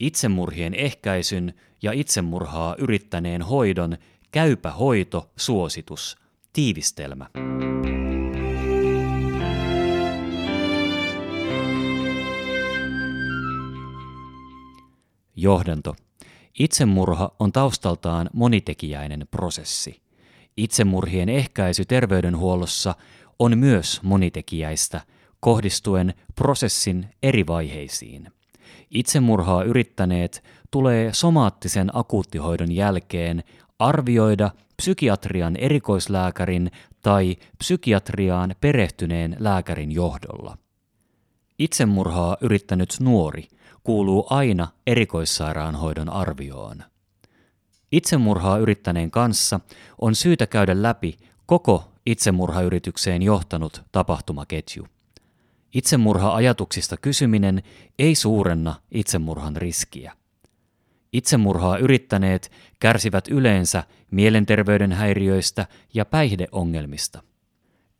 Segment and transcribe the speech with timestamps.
[0.00, 3.96] Itsemurhien ehkäisyn ja itsemurhaa yrittäneen hoidon
[4.30, 6.16] käypä hoito suositus.
[6.52, 7.26] Tiivistelmä.
[15.36, 15.96] Johdanto.
[16.58, 20.00] Itsemurha on taustaltaan monitekijäinen prosessi.
[20.56, 22.94] Itsemurhien ehkäisy terveydenhuollossa
[23.38, 25.00] on myös monitekijäistä,
[25.40, 28.35] kohdistuen prosessin eri vaiheisiin.
[28.90, 33.44] Itsemurhaa yrittäneet tulee somaattisen akuuttihoidon jälkeen
[33.78, 36.70] arvioida psykiatrian erikoislääkärin
[37.02, 40.58] tai psykiatriaan perehtyneen lääkärin johdolla.
[41.58, 43.48] Itsemurhaa yrittänyt nuori
[43.82, 46.82] kuuluu aina erikoissairaanhoidon arvioon.
[47.92, 49.60] Itsemurhaa yrittäneen kanssa
[50.00, 54.86] on syytä käydä läpi koko itsemurhayritykseen johtanut tapahtumaketju.
[55.74, 57.62] Itsemurha-ajatuksista kysyminen
[57.98, 60.12] ei suurenna itsemurhan riskiä.
[61.12, 67.22] Itsemurhaa yrittäneet kärsivät yleensä mielenterveyden häiriöistä ja päihdeongelmista.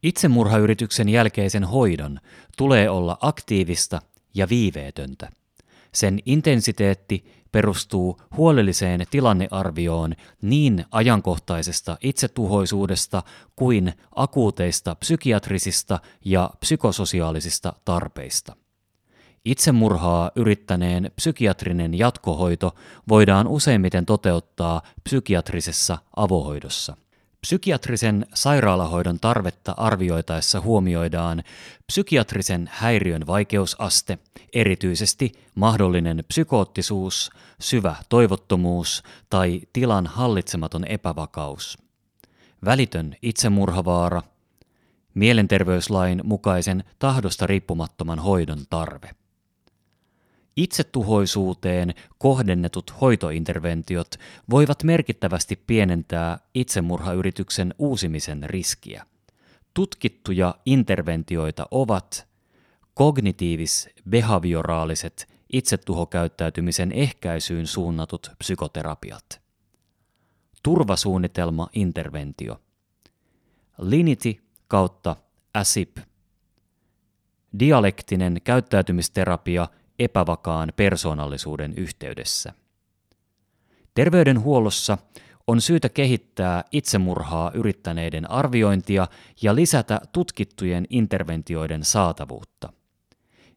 [0.03, 2.20] Itsemurhayrityksen jälkeisen hoidon
[2.56, 4.03] tulee olla aktiivista
[4.34, 5.33] ja viiveetöntä.
[5.95, 13.23] Sen intensiteetti perustuu huolelliseen tilannearvioon niin ajankohtaisesta itsetuhoisuudesta
[13.57, 18.57] kuin akuuteista psykiatrisista ja psykososiaalisista tarpeista.
[19.45, 22.75] Itsemurhaa yrittäneen psykiatrinen jatkohoito
[23.09, 26.97] voidaan useimmiten toteuttaa psykiatrisessa avohoidossa.
[27.47, 31.42] Psykiatrisen sairaalahoidon tarvetta arvioitaessa huomioidaan
[31.86, 34.19] psykiatrisen häiriön vaikeusaste,
[34.52, 37.30] erityisesti mahdollinen psykoottisuus,
[37.61, 41.78] syvä toivottomuus tai tilan hallitsematon epävakaus.
[42.64, 44.22] Välitön itsemurhavaara,
[45.14, 49.11] mielenterveyslain mukaisen tahdosta riippumattoman hoidon tarve.
[50.57, 54.11] Itsetuhoisuuteen kohdennetut hoitointerventiot
[54.51, 59.07] voivat merkittävästi pienentää itsemurhayrityksen uusimisen riskiä.
[59.75, 62.29] Tutkittuja interventioita ovat
[62.95, 69.41] kognitiivis-behavioraaliset itsetuhokäyttäytymisen ehkäisyyn suunnatut psykoterapiat.
[70.63, 72.61] Turvasuunnitelma interventio.
[73.79, 74.35] Linity
[74.69, 75.17] kautta
[75.55, 75.97] ASIP.
[77.59, 82.52] Dialektinen käyttäytymisterapia epävakaan persoonallisuuden yhteydessä.
[83.95, 84.98] Terveydenhuollossa
[85.46, 89.08] on syytä kehittää itsemurhaa yrittäneiden arviointia
[89.42, 92.73] ja lisätä tutkittujen interventioiden saatavuutta.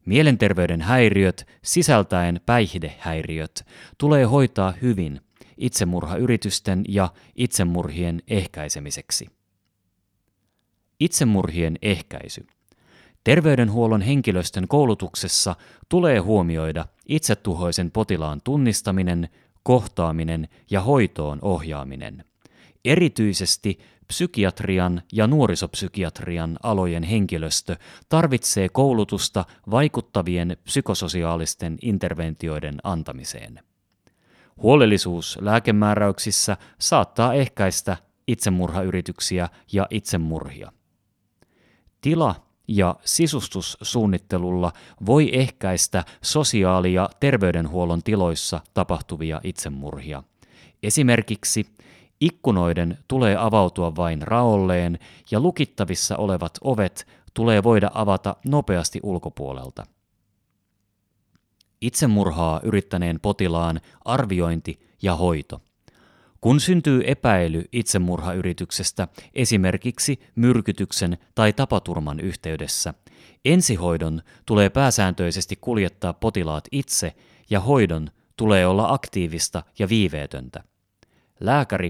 [0.05, 3.66] Mielenterveyden häiriöt, sisältäen päihdehäiriöt,
[3.97, 5.22] tulee hoitaa hyvin
[5.57, 9.28] itsemurhayritysten ja itsemurhien ehkäisemiseksi.
[10.99, 12.47] Itsemurhien ehkäisy–
[13.24, 15.56] Terveydenhuollon henkilöstön koulutuksessa
[15.90, 19.30] tulee huomioida itsetuhoisen potilaan tunnistaminen,
[19.63, 22.25] kohtaaminen ja hoitoon ohjaaminen.
[22.85, 27.75] Erityisesti psykiatrian ja nuorisopsykiatrian alojen henkilöstö
[28.09, 33.59] tarvitsee koulutusta vaikuttavien psykososiaalisten interventioiden antamiseen.
[34.62, 37.97] Huolellisuus lääkemääräyksissä saattaa ehkäistä
[38.28, 40.72] itsemurhayrityksiä ja itsemurhia.
[42.02, 44.74] Tila ja sisustussuunnittelulla
[45.06, 50.24] voi ehkäistä sosiaali- ja terveydenhuollon tiloissa tapahtuvia itsemurhia.
[50.84, 51.66] Esimerkiksi
[52.22, 55.00] ikkunoiden tulee avautua vain raolleen
[55.31, 59.85] ja lukittavissa olevat ovet tulee voida avata nopeasti ulkopuolelta.
[61.81, 65.62] Itsemurhaa yrittäneen potilaan arviointi ja hoito–
[66.41, 72.94] kun syntyy epäily itsemurhayrityksestä esimerkiksi myrkytyksen tai tapaturman yhteydessä,
[73.45, 77.16] ensihoidon tulee pääsääntöisesti kuljettaa potilaat itse
[77.49, 80.63] ja hoidon tulee olla aktiivista ja viiveetöntä.
[81.39, 81.89] Lääkäri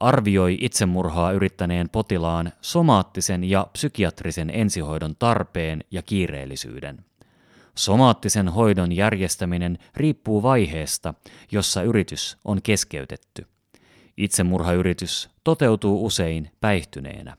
[0.00, 7.04] arvioi itsemurhaa yrittäneen potilaan somaattisen ja psykiatrisen ensihoidon tarpeen ja kiireellisyyden.
[7.74, 11.14] Somaattisen hoidon järjestäminen riippuu vaiheesta,
[11.52, 13.46] jossa yritys on keskeytetty.
[14.20, 17.36] Itsemurhayritys toteutuu usein päihtyneenä.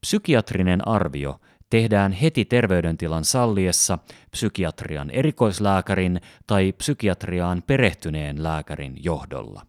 [0.00, 1.40] Psykiatrinen arvio
[1.70, 3.98] tehdään heti terveydentilan salliessa
[4.30, 9.66] psykiatrian erikoislääkärin tai psykiatriaan perehtyneen lääkärin johdolla.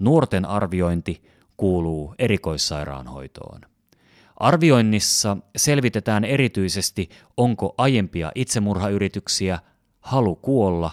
[0.00, 1.22] Nuorten arviointi
[1.56, 3.60] kuuluu erikoissairaanhoitoon.
[4.36, 9.58] Arvioinnissa selvitetään erityisesti, onko aiempia itsemurhayrityksiä,
[10.00, 10.90] halu kuolla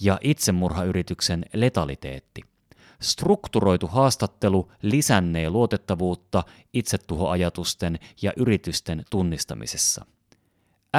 [0.00, 2.51] ja itsemurhayrityksen letaliteetti.
[3.02, 10.06] Strukturoitu haastattelu lisännee luotettavuutta itsetuhoajatusten ja yritysten tunnistamisessa.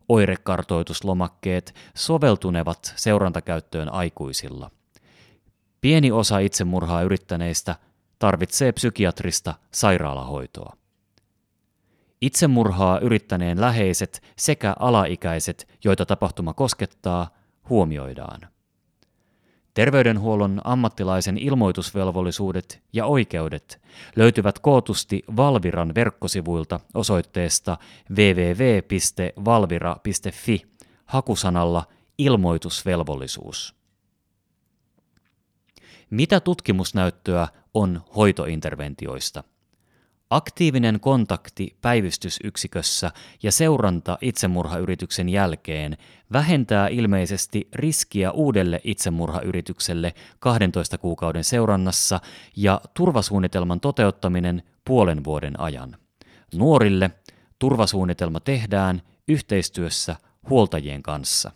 [0.09, 4.71] oirekartoituslomakkeet soveltunevat seurantakäyttöön aikuisilla.
[5.81, 7.77] Pieni osa itsemurhaa yrittäneistä
[8.19, 10.77] tarvitsee psykiatrista sairaalahoitoa.
[12.25, 17.29] Itsemurhaa yrittäneen läheiset sekä alaikäiset, joita tapahtuma koskettaa,
[17.69, 18.41] huomioidaan.
[19.75, 23.83] Terveydenhuollon ammattilaisen ilmoitusvelvollisuudet ja oikeudet
[24.17, 27.79] löytyvät kootusti Valviran verkkosivuilta osoitteesta
[28.11, 30.63] www.valvira.fi
[31.07, 31.85] hakusanalla
[32.19, 33.75] ilmoitusvelvollisuus.
[36.11, 39.45] Mitä tutkimusnäyttöä on hoitointerventioista?
[40.31, 43.11] Aktiivinen kontakti päivystysyksikössä
[43.43, 45.97] ja seuranta itsemurhayrityksen jälkeen
[46.33, 52.21] vähentää ilmeisesti riskiä uudelle itsemurhayritykselle 12 kuukauden seurannassa
[52.57, 55.97] ja turvasuunnitelman toteuttaminen puolen vuoden ajan.
[56.55, 57.11] Nuorille
[57.59, 60.17] turvasuunnitelma tehdään yhteistyössä
[60.51, 61.51] huoltajien kanssa.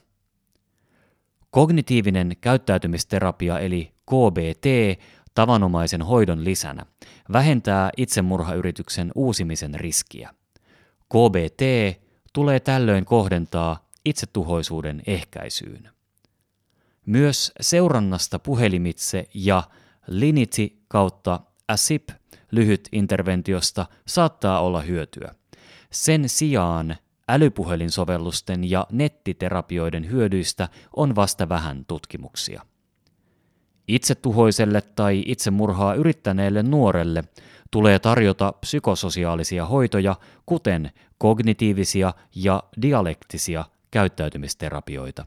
[1.51, 4.67] Kognitiivinen käyttäytymisterapia eli KBT
[5.39, 6.87] tavanomaisen hoidon lisänä
[7.33, 10.31] vähentää itsemurhayrityksen uusimisen riskiä.
[11.09, 11.63] KBT
[12.33, 15.91] tulee tällöin kohdentaa itsetuhoisuuden ehkäisyyn.
[17.07, 19.63] Myös seurannasta puhelimitse ja
[20.07, 22.09] Linity kautta ASIP
[22.51, 25.35] lyhyt interventiosta saattaa olla hyötyä.
[25.93, 26.97] Sen sijaan
[27.29, 32.63] älypuhelinsovellusten ja nettiterapioiden hyödyistä on vasta vähän tutkimuksia.
[33.89, 37.25] Itsetuhoiselle tai itsemurhaa yrittäneelle nuorelle
[37.71, 45.27] tulee tarjota psykososiaalisia hoitoja, kuten kognitiivisia ja dialektisia käyttäytymisterapioita.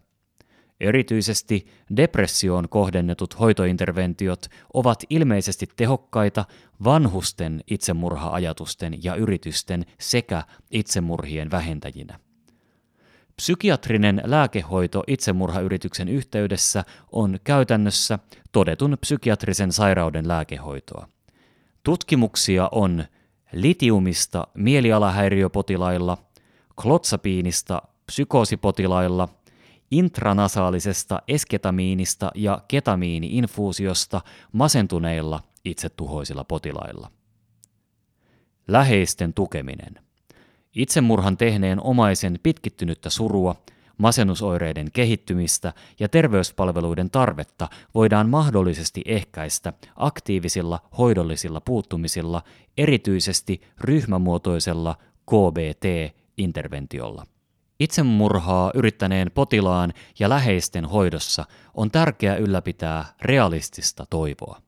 [0.79, 1.67] Erityisesti
[1.97, 6.45] depressioon kohdennetut hoitointerventiot ovat ilmeisesti tehokkaita
[6.83, 12.19] vanhusten itsemurha-ajatusten ja yritysten sekä itsemurhien vähentäjinä.
[13.41, 18.19] Psykiatrinen lääkehoito itsemurhayrityksen yhteydessä on käytännössä
[18.51, 21.07] todetun psykiatrisen sairauden lääkehoitoa.
[21.83, 23.05] Tutkimuksia on
[23.53, 26.17] litiumista mielialahäiriöpotilailla,
[26.81, 29.29] klotsapiinista psykoosipotilailla,
[29.91, 34.21] intranasaalisesta esketamiinista ja ketamiini-infuusiosta
[34.51, 37.11] masentuneilla itsetuhoisilla potilailla.
[38.67, 39.99] Läheisten tukeminen–
[40.75, 43.55] Itsemurhan tehneen omaisen pitkittynyttä surua,
[43.97, 52.43] masennusoireiden kehittymistä ja terveyspalveluiden tarvetta voidaan mahdollisesti ehkäistä aktiivisilla hoidollisilla puuttumisilla,
[52.77, 57.25] erityisesti ryhmämuotoisella KBT-interventiolla.
[57.79, 64.61] Itsemurhaa yrittäneen potilaan ja läheisten hoidossa on tärkeää ylläpitää realistista toivoa.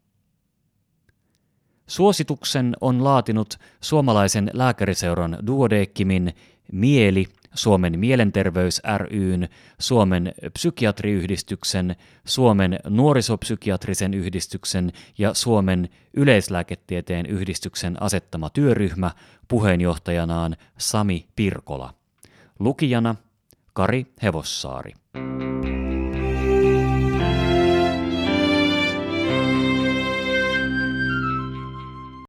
[1.94, 6.34] Suosituksen on laatinut suomalaisen lääkäriseuran Duodeckimin
[6.72, 9.50] Mieli, Suomen mielenterveys ryn,
[9.80, 11.96] Suomen psykiatriyhdistyksen,
[12.26, 19.12] Suomen nuorisopsykiatrisen yhdistyksen ja Suomen yleislääketieteen yhdistyksen asettama työryhmä
[19.48, 21.94] puheenjohtajanaan Sami Pirkola.
[22.60, 23.16] Lukijana
[23.74, 24.94] Kari Hevossaari.